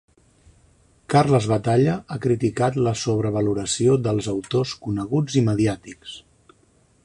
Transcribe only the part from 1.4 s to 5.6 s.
Batalla ha criticat la sobrevaloració dels autors coneguts i